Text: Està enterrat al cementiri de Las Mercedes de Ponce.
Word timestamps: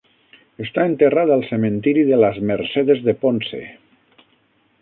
Està 0.63 0.85
enterrat 0.91 1.33
al 1.35 1.43
cementiri 1.51 2.07
de 2.09 2.19
Las 2.25 2.41
Mercedes 2.53 3.07
de 3.11 3.19
Ponce. 3.27 3.65